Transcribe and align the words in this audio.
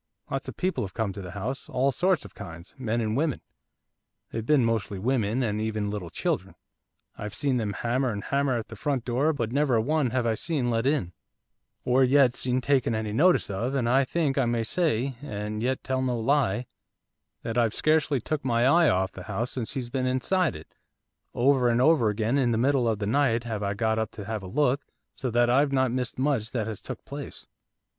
Lots 0.31 0.47
of 0.47 0.57
people 0.57 0.83
have 0.83 0.95
come 0.95 1.13
to 1.13 1.21
the 1.21 1.29
house, 1.37 1.69
all 1.69 1.91
sorts 1.91 2.23
and 2.23 2.33
kinds, 2.33 2.73
men 2.75 3.01
and 3.01 3.15
women 3.15 3.39
they've 4.31 4.43
been 4.43 4.65
mostly 4.65 4.97
women, 4.97 5.43
and 5.43 5.61
even 5.61 5.91
little 5.91 6.09
children. 6.09 6.55
I've 7.19 7.35
seen 7.35 7.57
them 7.57 7.73
hammer 7.73 8.09
and 8.11 8.23
hammer 8.23 8.57
at 8.57 8.69
that 8.69 8.75
front 8.77 9.05
door, 9.05 9.31
but 9.31 9.51
never 9.51 9.75
a 9.75 9.81
one 9.83 10.09
have 10.09 10.25
I 10.25 10.33
seen 10.33 10.71
let 10.71 10.87
in, 10.87 11.13
or 11.85 12.03
yet 12.03 12.35
seen 12.35 12.61
taken 12.61 12.95
any 12.95 13.13
notice 13.13 13.47
of, 13.51 13.75
and 13.75 13.87
I 13.87 14.03
think 14.03 14.39
I 14.39 14.45
may 14.45 14.63
say, 14.63 15.17
and 15.21 15.61
yet 15.61 15.83
tell 15.83 16.01
no 16.01 16.17
lie, 16.19 16.65
that 17.43 17.59
I've 17.59 17.75
scarcely 17.75 18.19
took 18.19 18.43
my 18.43 18.65
eye 18.65 18.89
off 18.89 19.11
the 19.11 19.25
house 19.29 19.51
since 19.51 19.73
he's 19.73 19.91
been 19.91 20.07
inside 20.07 20.55
it, 20.55 20.73
over 21.35 21.69
and 21.69 21.79
over 21.79 22.09
again 22.09 22.39
in 22.39 22.49
the 22.51 22.57
middle 22.57 22.87
of 22.87 22.97
the 22.97 23.05
night 23.05 23.43
have 23.43 23.61
I 23.61 23.75
got 23.75 23.99
up 23.99 24.09
to 24.13 24.25
have 24.25 24.41
a 24.41 24.47
look, 24.47 24.81
so 25.13 25.29
that 25.29 25.47
I've 25.51 25.71
not 25.71 25.91
missed 25.91 26.17
much 26.17 26.49
that 26.53 26.65
has 26.65 26.81
took 26.81 27.05
place. 27.05 27.45